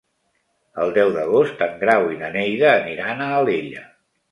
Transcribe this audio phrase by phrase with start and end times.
[0.83, 3.89] El deu d'agost en Grau i na Neida aniran a Alella.